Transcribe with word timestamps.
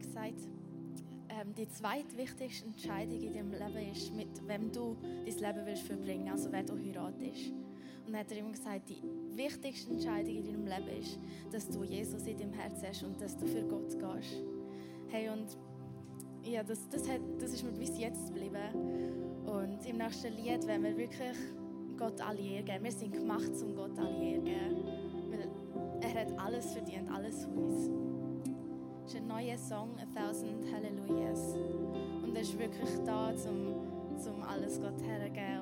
gesagt, 0.00 0.48
ähm, 1.28 1.54
die 1.54 1.68
zweitwichtigste 1.68 2.66
Entscheidung 2.66 3.20
in 3.20 3.32
deinem 3.32 3.52
Leben 3.52 3.92
ist, 3.92 4.14
mit 4.14 4.48
wem 4.48 4.72
du 4.72 4.96
dein 5.02 5.24
Leben 5.24 5.66
willst 5.66 5.82
verbringen 5.82 6.24
willst, 6.24 6.46
also 6.46 6.52
wer 6.52 6.62
du 6.62 6.76
heiratest. 6.76 7.52
Und 8.06 8.12
dann 8.12 8.20
hat 8.20 8.32
er 8.32 8.38
ihm 8.38 8.52
gesagt, 8.52 8.88
die 8.88 9.02
wichtigste 9.36 9.92
Entscheidung 9.92 10.36
in 10.36 10.44
deinem 10.44 10.66
Leben 10.66 11.00
ist, 11.00 11.18
dass 11.52 11.68
du 11.68 11.84
Jesus 11.84 12.26
in 12.26 12.38
deinem 12.38 12.52
Herzen 12.52 12.88
hast 12.88 13.04
und 13.04 13.20
dass 13.20 13.36
du 13.36 13.46
für 13.46 13.62
Gott 13.62 13.90
gehst. 13.90 14.42
Hey, 15.08 15.28
und 15.28 15.56
ja, 16.42 16.62
das, 16.62 16.88
das, 16.88 17.08
hat, 17.08 17.20
das 17.38 17.52
ist 17.52 17.64
mir 17.64 17.72
bis 17.72 17.98
jetzt 17.98 18.28
geblieben. 18.28 19.44
Und 19.46 19.86
im 19.86 19.98
nächsten 19.98 20.32
Lied 20.34 20.66
werden 20.66 20.82
wir 20.82 20.96
wirklich 20.96 21.36
Gott 21.96 22.20
alle 22.20 22.40
Ehre 22.40 22.64
geben. 22.64 22.84
Wir 22.84 22.92
sind 22.92 23.12
gemacht, 23.12 23.50
um 23.62 23.74
Gott 23.74 23.98
alle 23.98 24.18
Ehre 24.22 24.38
zu 24.38 24.44
geben. 24.44 24.84
Weil 25.30 25.48
er 26.00 26.20
hat 26.20 26.38
alles 26.38 26.72
verdient, 26.72 27.10
alles 27.10 27.44
für 27.44 27.50
uns 27.50 28.09
ist 29.10 29.16
ein 29.16 29.26
neuer 29.26 29.58
Song, 29.58 29.90
A 29.98 30.06
Thousand 30.14 30.72
Hallelujahs. 30.72 31.56
Und 32.22 32.32
er 32.32 32.42
ist 32.42 32.56
wirklich 32.56 32.90
da, 33.04 33.32
um, 33.48 33.66
um 34.24 34.42
alles 34.44 34.80
Gott 34.80 35.02
herzugeben 35.02 35.59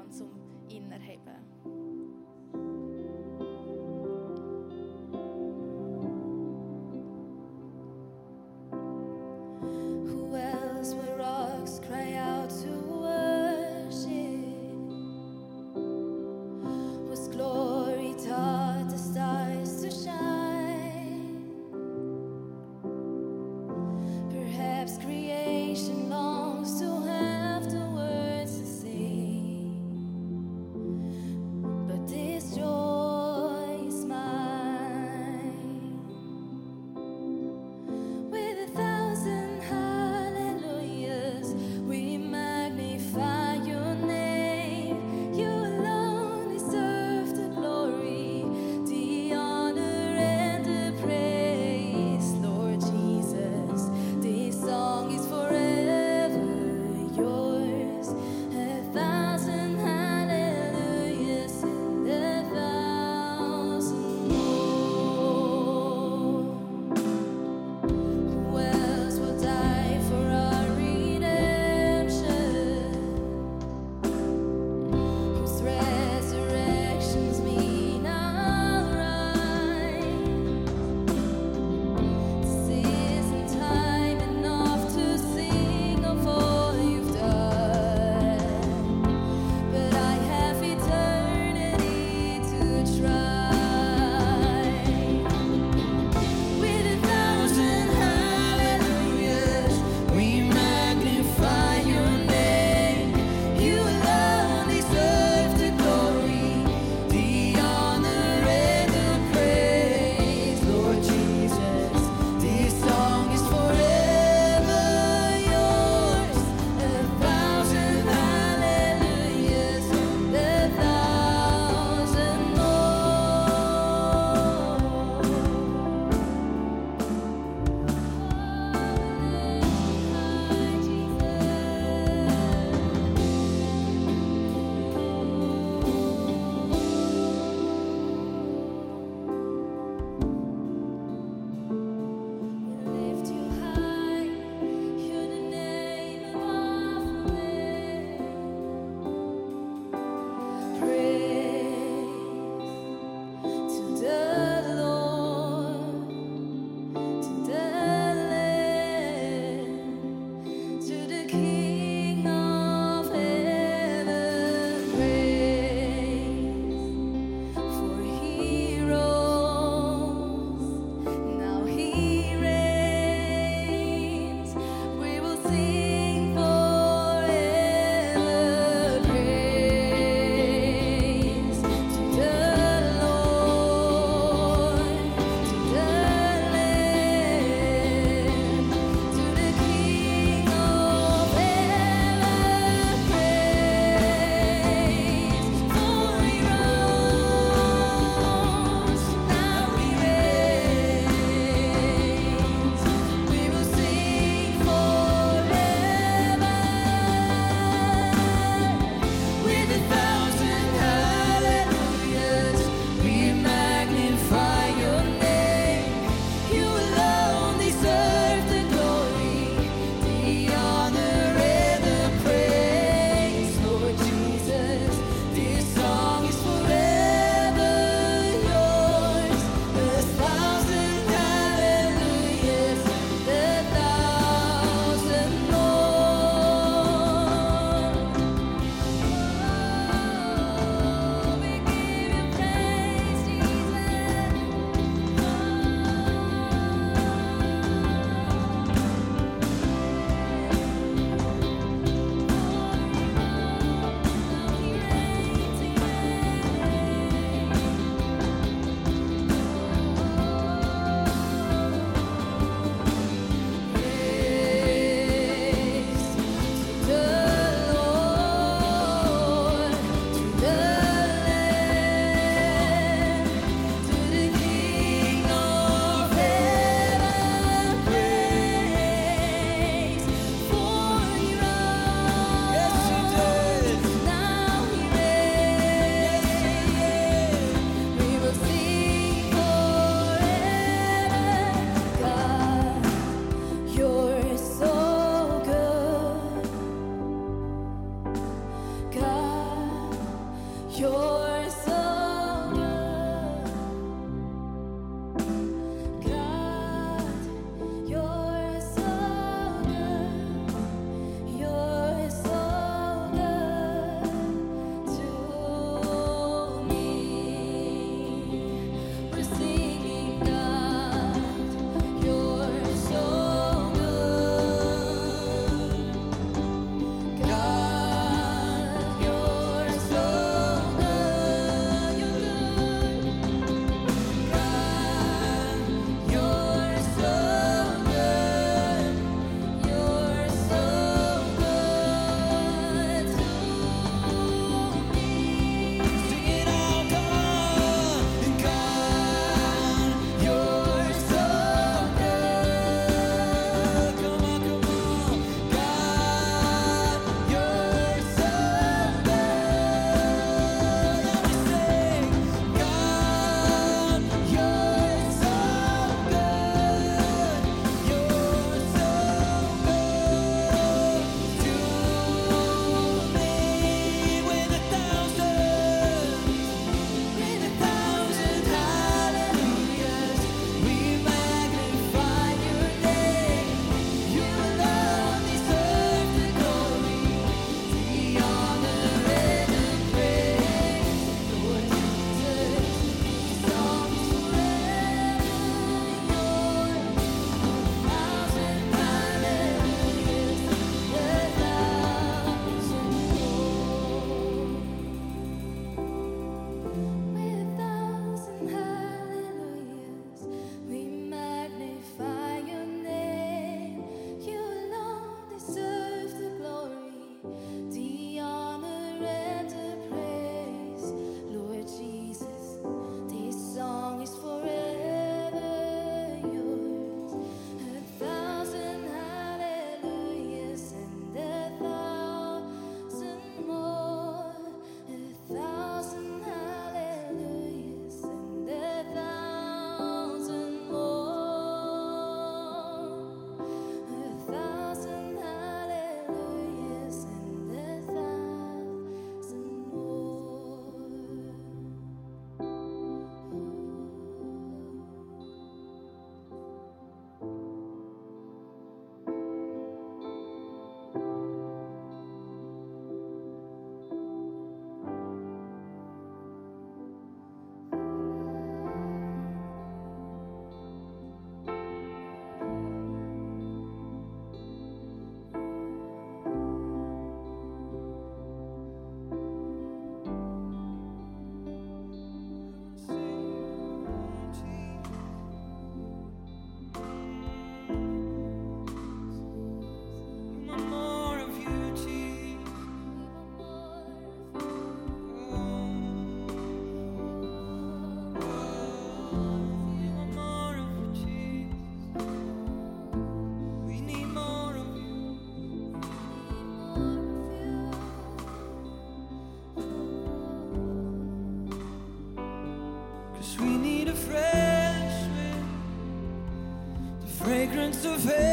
of. 518.07 518.28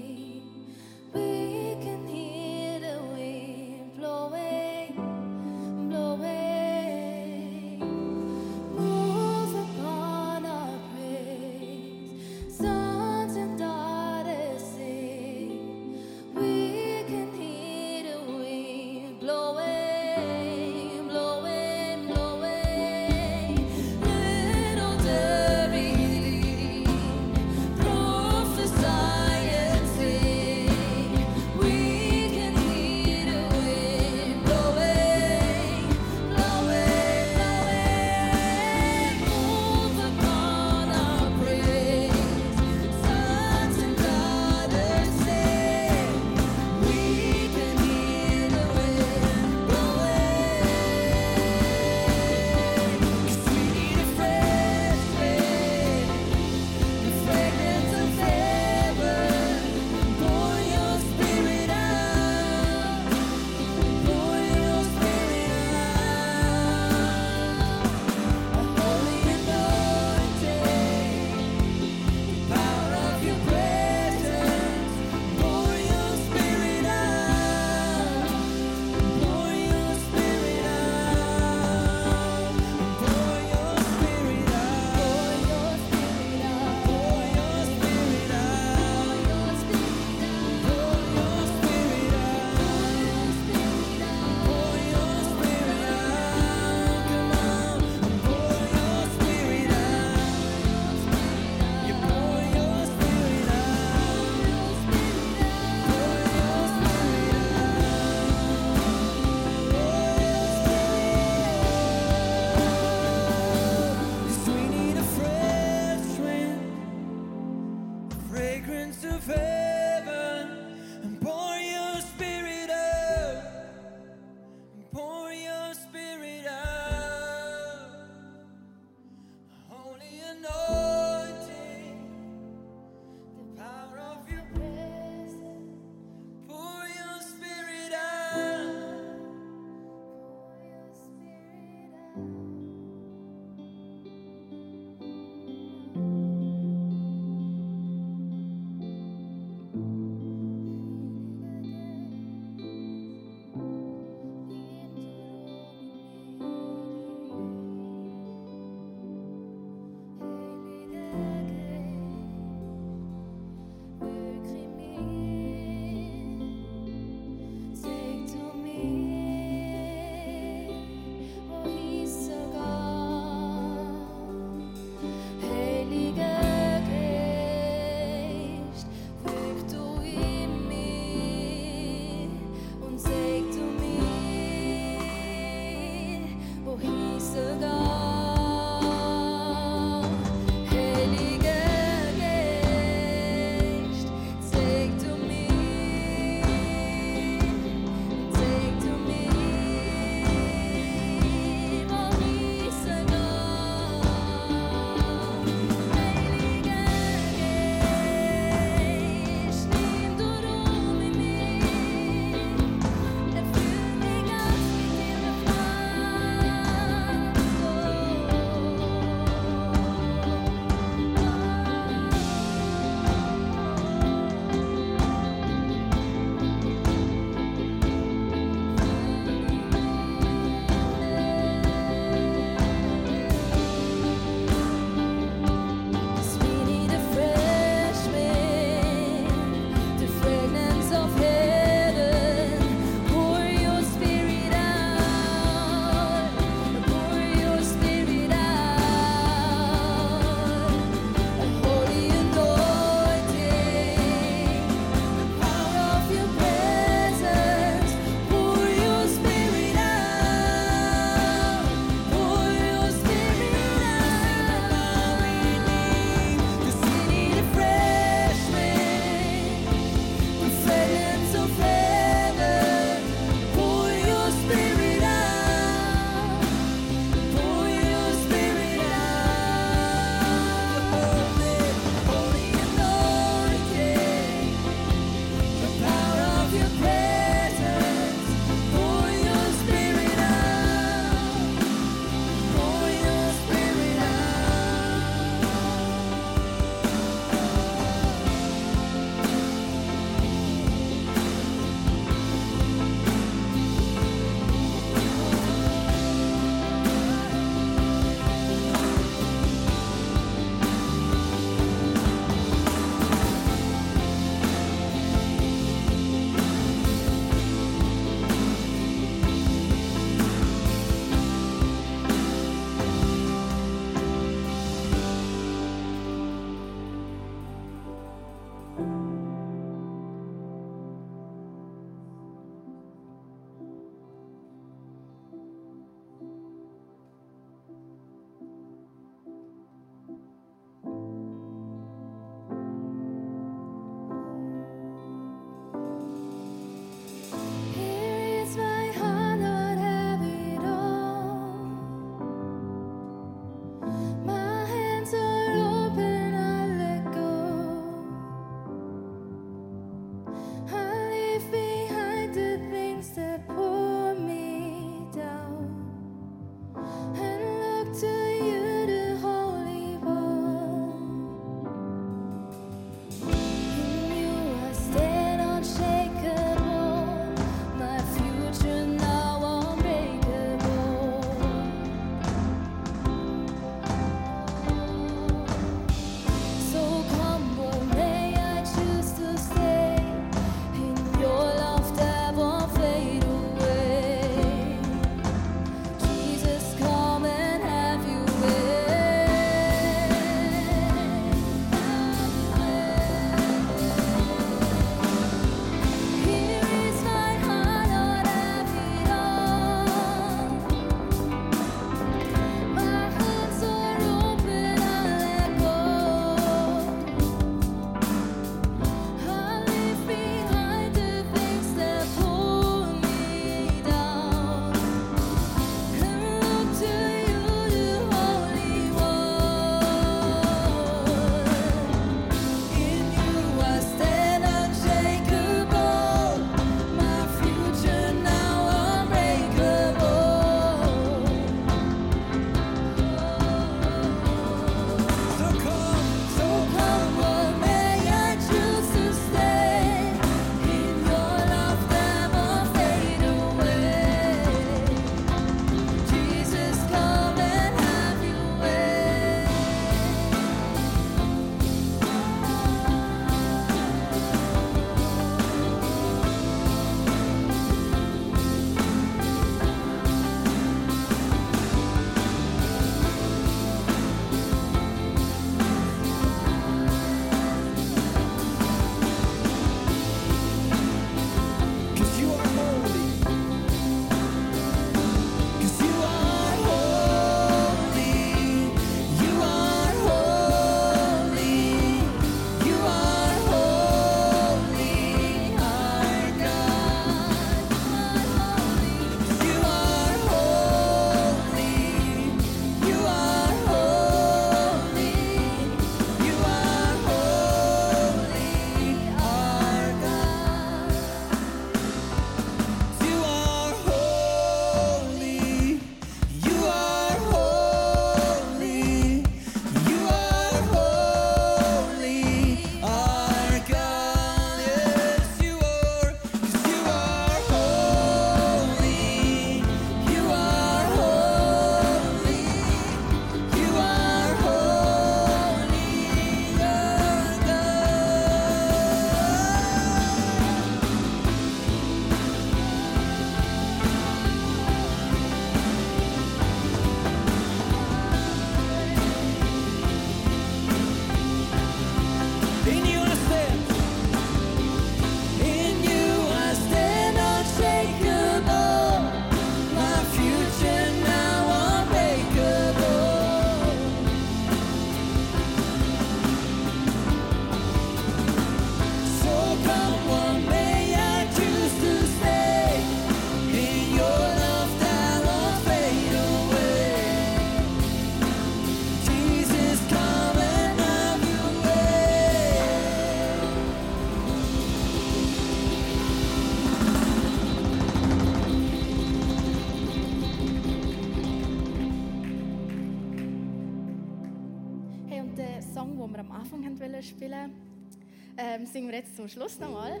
ähm, 598.62 598.66
singen 598.66 598.88
wir 598.88 598.98
jetzt 598.98 599.16
zum 599.16 599.28
Schluss 599.28 599.58
nochmal. 599.58 600.00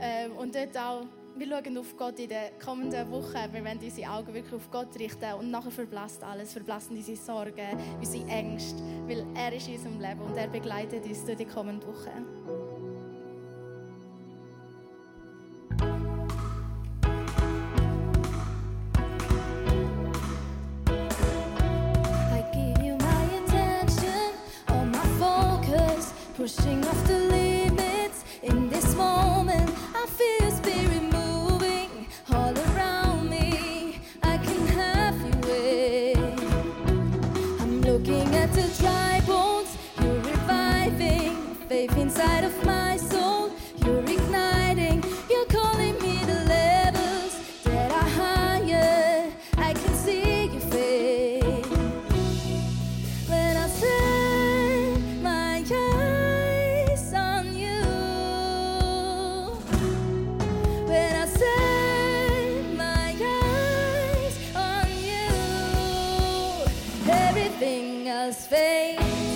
Ähm, 0.00 0.32
und 0.32 0.54
dort 0.54 0.76
auch, 0.76 1.06
wir 1.36 1.46
schauen 1.46 1.78
auf 1.78 1.96
Gott 1.96 2.18
in 2.18 2.28
den 2.28 2.58
kommenden 2.64 3.10
Wochen. 3.10 3.52
Wir 3.52 3.64
wollen 3.64 3.78
unsere 3.78 4.10
Augen 4.10 4.34
wirklich 4.34 4.54
auf 4.54 4.70
Gott 4.70 4.98
richten 4.98 5.32
und 5.38 5.50
nachher 5.50 5.70
verblasst 5.70 6.22
alles, 6.22 6.52
verblassen 6.52 6.96
unsere 6.96 7.16
Sorgen, 7.16 7.78
unsere 7.98 8.26
Ängste, 8.28 8.80
weil 9.06 9.26
er 9.34 9.52
ist 9.52 9.68
in 9.68 9.74
unserem 9.74 10.00
Leben 10.00 10.20
und 10.20 10.36
er 10.36 10.48
begleitet 10.48 11.04
uns 11.04 11.24
durch 11.24 11.38
die 11.38 11.46
kommenden 11.46 11.88
Wochen. 11.88 12.53
Giving 67.64 68.10
us 68.10 68.46
faith. 68.46 69.33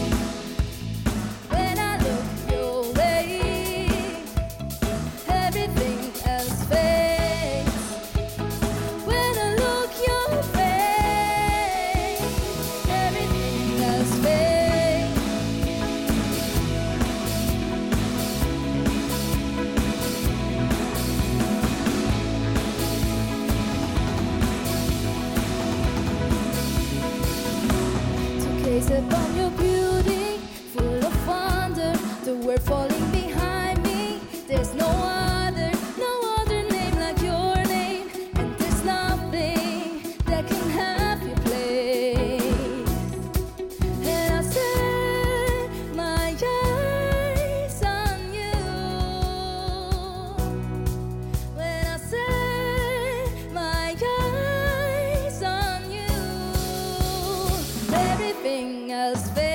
Let's 59.09 59.31
be. 59.31 59.48